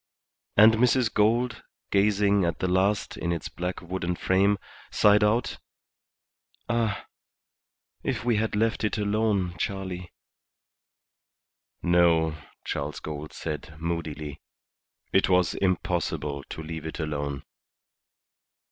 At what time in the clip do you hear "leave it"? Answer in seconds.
16.63-16.99